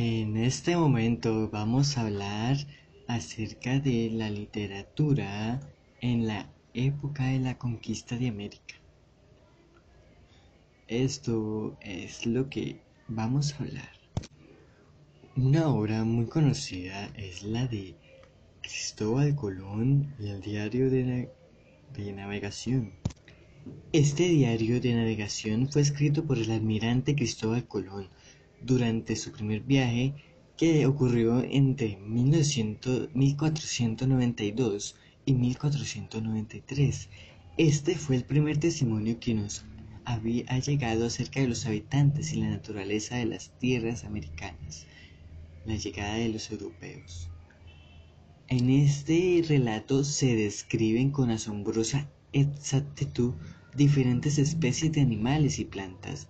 [0.00, 2.56] En este momento vamos a hablar
[3.08, 5.58] acerca de la literatura
[6.00, 8.76] en la época de la conquista de América.
[10.86, 13.90] Esto es lo que vamos a hablar.
[15.34, 17.96] Una obra muy conocida es la de
[18.62, 21.28] Cristóbal Colón y el diario de,
[21.96, 22.92] de navegación.
[23.92, 28.08] Este diario de navegación fue escrito por el almirante Cristóbal Colón
[28.60, 30.14] durante su primer viaje
[30.56, 37.08] que ocurrió entre 1492 y 1493.
[37.56, 39.64] Este fue el primer testimonio que nos
[40.04, 44.86] había llegado acerca de los habitantes y la naturaleza de las tierras americanas,
[45.66, 47.28] la llegada de los europeos.
[48.48, 53.34] En este relato se describen con asombrosa exactitud
[53.76, 56.28] diferentes especies de animales y plantas,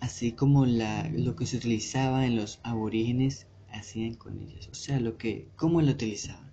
[0.00, 5.00] así como la, lo que se utilizaba en los aborígenes hacían con ellas, o sea,
[5.00, 6.48] lo que, cómo lo utilizaban.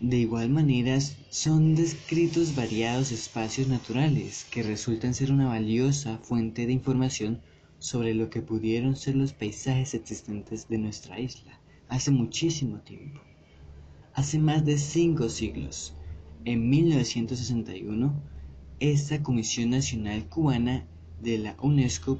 [0.00, 6.72] De igual manera, son descritos variados espacios naturales que resultan ser una valiosa fuente de
[6.72, 7.40] información
[7.78, 13.20] sobre lo que pudieron ser los paisajes existentes de nuestra isla hace muchísimo tiempo.
[14.14, 15.92] Hace más de cinco siglos,
[16.44, 18.14] en 1961,
[18.78, 20.86] esta Comisión Nacional Cubana
[21.22, 22.18] de la UNESCO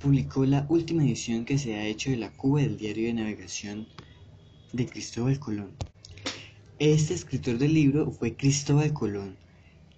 [0.00, 3.88] publicó la última edición que se ha hecho de la Cuba del diario de navegación
[4.72, 5.72] de Cristóbal Colón.
[6.78, 9.36] Este escritor del libro fue Cristóbal Colón,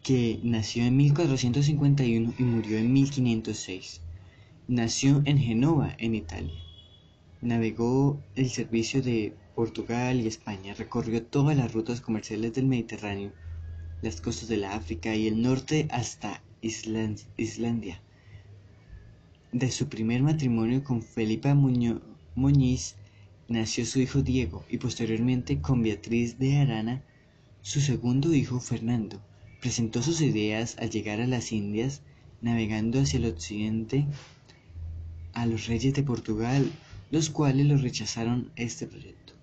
[0.02, 4.00] que nació en 1451 y murió en 1506.
[4.66, 6.58] Nació en Genova, en Italia.
[7.42, 13.32] Navegó el servicio de Portugal y España, recorrió todas las rutas comerciales del Mediterráneo,
[14.00, 18.00] las costas de la África y el norte hasta Islandia
[19.52, 22.96] de su primer matrimonio con Felipa Muñiz
[23.48, 27.02] nació su hijo Diego y posteriormente con Beatriz de Arana,
[27.60, 29.20] su segundo hijo Fernando.
[29.60, 32.00] Presentó sus ideas al llegar a las Indias,
[32.40, 34.06] navegando hacia el occidente
[35.34, 36.72] a los reyes de Portugal,
[37.10, 39.34] los cuales lo rechazaron este proyecto.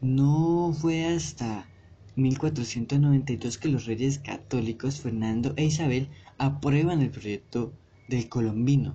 [0.00, 1.68] No fue hasta
[2.16, 6.08] 1492 que los reyes católicos Fernando e Isabel
[6.38, 7.74] aprueban el proyecto
[8.08, 8.94] del colombino,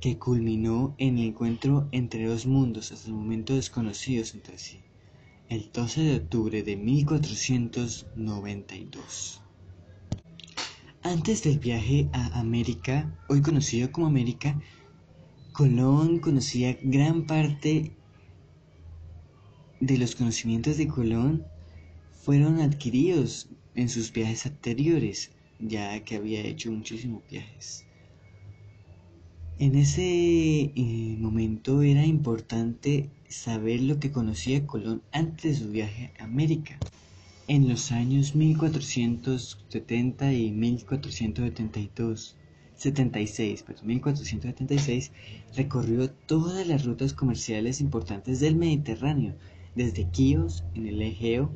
[0.00, 4.80] que culminó en el encuentro entre dos mundos hasta el momento desconocidos entre sí,
[5.48, 9.42] el 12 de octubre de 1492.
[11.02, 14.58] Antes del viaje a América, hoy conocido como América,
[15.52, 17.92] Colón conocía gran parte
[19.80, 21.44] de los conocimientos de Colón
[22.22, 27.86] fueron adquiridos en sus viajes anteriores, ya que había hecho muchísimos viajes.
[29.60, 36.14] En ese eh, momento era importante saber lo que conocía Colón antes de su viaje
[36.18, 36.78] a América.
[37.46, 42.36] En los años 1470 y 1472,
[42.74, 45.12] 76, 1476,
[45.54, 49.34] recorrió todas las rutas comerciales importantes del Mediterráneo,
[49.74, 51.52] desde Quíos en el Egeo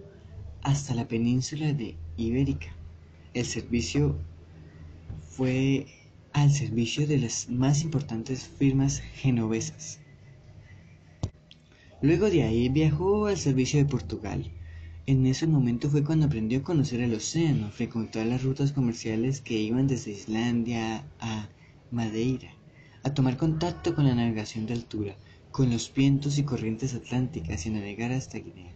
[0.61, 2.69] hasta la península de Ibérica.
[3.33, 4.19] El servicio
[5.31, 5.87] fue
[6.35, 10.01] al servicio de las más importantes firmas genovesas.
[12.03, 14.51] Luego de ahí viajó al servicio de Portugal.
[15.07, 19.61] En ese momento fue cuando aprendió a conocer el océano, frecuentó las rutas comerciales que
[19.61, 21.49] iban desde Islandia a
[21.93, 22.51] Madeira,
[23.05, 25.15] a tomar contacto con la navegación de altura,
[25.53, 28.73] con los vientos y corrientes atlánticas y a navegar hasta Guinea.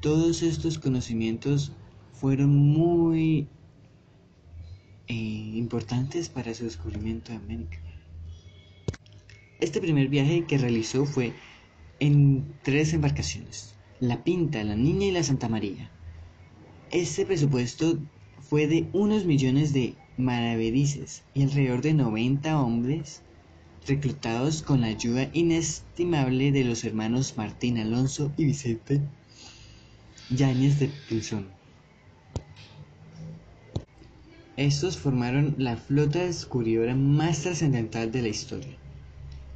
[0.00, 1.72] Todos estos conocimientos
[2.14, 3.46] fueron muy
[5.10, 7.78] eh, importantes para su descubrimiento de América.
[9.58, 11.32] Este primer viaje que realizó fue
[11.98, 15.90] en tres embarcaciones, la Pinta, la Niña y la Santa María.
[16.92, 17.98] Este presupuesto
[18.38, 23.22] fue de unos millones de maravedices y alrededor de 90 hombres
[23.88, 29.00] reclutados con la ayuda inestimable de los hermanos Martín Alonso y Vicente
[30.30, 31.59] Yáñez de Pinzón.
[34.60, 38.76] Estos formaron la flota descubridora más trascendental de la historia.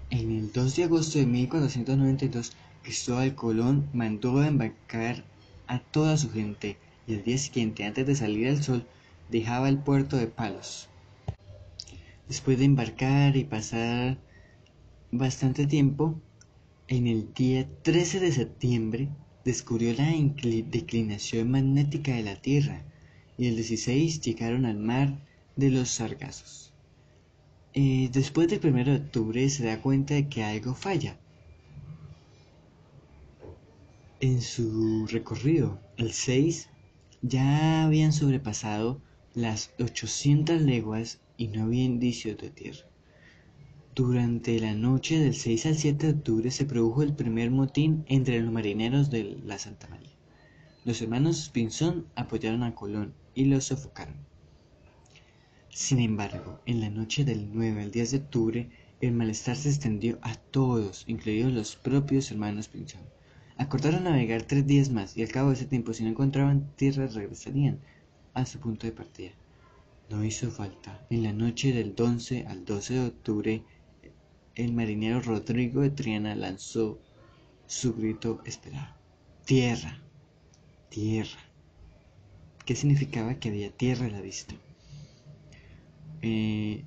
[0.09, 2.53] En el 2 de agosto de 1492,
[2.83, 5.23] Cristóbal Colón mandó a embarcar
[5.67, 8.87] a toda su gente y el día siguiente, antes de salir al sol,
[9.31, 10.89] dejaba el puerto de Palos.
[12.27, 14.17] Después de embarcar y pasar
[15.13, 16.19] bastante tiempo,
[16.89, 19.11] en el día 13 de septiembre
[19.45, 20.11] descubrió la
[20.71, 22.87] declinación magnética de la Tierra
[23.37, 25.19] y el 16 llegaron al mar
[25.57, 26.73] de los Sargazos.
[27.73, 31.19] Eh, después del 1 de octubre se da cuenta de que algo falla.
[34.21, 36.69] En su recorrido, el 6
[37.23, 39.01] ya habían sobrepasado
[39.35, 42.87] las 800 leguas y no había indicios de tierra.
[43.95, 48.41] Durante la noche del 6 al 7 de octubre se produjo el primer motín entre
[48.41, 50.11] los marineros de la Santa María.
[50.85, 54.17] Los hermanos Pinzón apoyaron a Colón y lo sofocaron.
[55.69, 58.71] Sin embargo, en la noche del 9 al 10 de octubre,
[59.01, 63.03] el malestar se extendió a todos, incluidos los propios hermanos Pinzón.
[63.57, 67.07] Acordaron navegar tres días más y al cabo de ese tiempo, si no encontraban tierra,
[67.07, 67.81] regresarían
[68.35, 69.33] a su punto de partida.
[70.11, 71.07] No hizo falta.
[71.11, 73.63] En la noche del 11 al 12 de octubre,
[74.55, 77.01] el marinero Rodrigo de Triana lanzó
[77.67, 78.95] su grito esperado.
[79.45, 80.01] Tierra,
[80.89, 81.39] tierra.
[82.65, 84.55] ¿Qué significaba que había tierra a la vista?
[86.23, 86.85] Eh,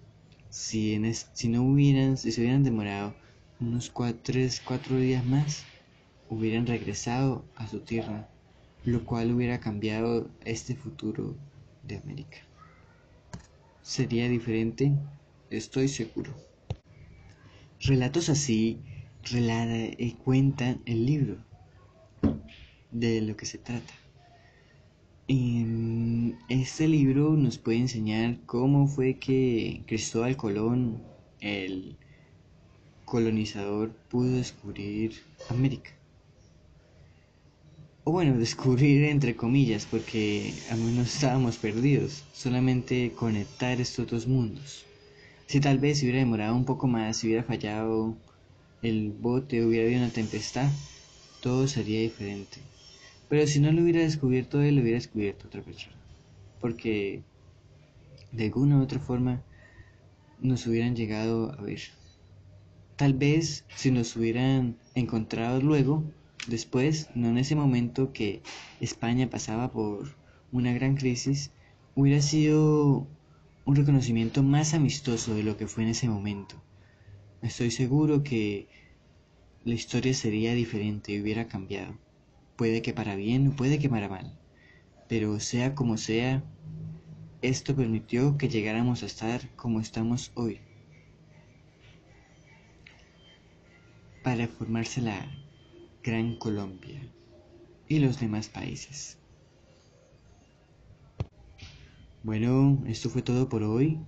[0.50, 1.00] si,
[1.33, 3.13] si no hubieran, si se hubieran demorado
[3.59, 5.65] unos cuatro, tres, cuatro días más,
[6.29, 8.27] hubieran regresado a su tierra,
[8.85, 11.35] lo cual hubiera cambiado este futuro
[11.83, 12.38] de América.
[13.83, 14.94] Sería diferente,
[15.51, 16.35] estoy seguro.
[17.81, 18.81] Relatos así
[19.29, 21.38] y cuentan el libro
[22.91, 23.94] de lo que se trata.
[25.27, 31.03] Este libro nos puede enseñar cómo fue que Cristóbal Colón,
[31.41, 31.97] el
[33.03, 35.91] colonizador, pudo descubrir América.
[38.06, 44.85] O bueno, descubrir entre comillas, porque a menos estábamos perdidos, solamente conectar estos dos mundos.
[45.47, 48.15] Si tal vez se hubiera demorado un poco más, si hubiera fallado
[48.81, 50.69] el bote, hubiera habido una tempestad,
[51.41, 52.59] todo sería diferente.
[53.29, 55.95] Pero si no lo hubiera descubierto él, lo hubiera descubierto otra persona.
[56.62, 57.24] Porque
[58.31, 59.44] de alguna u otra forma
[60.39, 61.81] nos hubieran llegado a ver.
[62.95, 66.03] Tal vez si nos hubieran encontrado luego,
[66.47, 68.41] Después, no en ese momento que
[68.79, 70.15] España pasaba por
[70.53, 71.51] una gran crisis,
[71.94, 73.06] hubiera sido
[73.65, 76.56] un reconocimiento más amistoso de lo que fue en ese momento.
[77.41, 78.69] Estoy seguro que
[79.65, 81.97] la historia sería diferente y hubiera cambiado.
[82.57, 84.38] Puede que para bien o puede que para mal.
[85.07, 86.44] Pero sea como sea,
[87.44, 90.59] esto permitió que llegáramos a estar como estamos hoy.
[94.24, 95.31] Para formarse la
[96.04, 97.00] Gran Colombia
[97.88, 99.19] y los demás países.
[102.24, 104.00] Bueno, esto fue todo por hoy.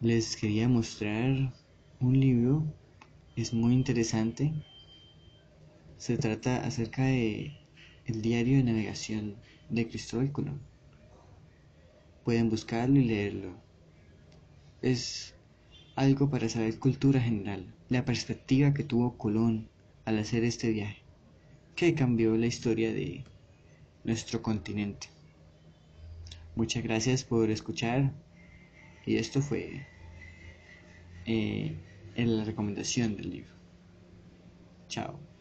[0.00, 1.52] Les quería mostrar
[1.98, 2.64] un libro,
[3.34, 4.52] es muy interesante.
[5.98, 7.63] Se trata acerca de
[8.06, 9.36] el diario de navegación
[9.68, 10.60] de Cristóbal Colón.
[12.24, 13.54] Pueden buscarlo y leerlo.
[14.82, 15.34] Es
[15.96, 19.68] algo para saber cultura general, la perspectiva que tuvo Colón
[20.04, 21.04] al hacer este viaje
[21.76, 23.24] que cambió la historia de
[24.04, 25.08] nuestro continente.
[26.54, 28.12] Muchas gracias por escuchar
[29.06, 29.86] y esto fue
[31.26, 31.74] eh,
[32.16, 33.52] la recomendación del libro.
[34.88, 35.33] Chao.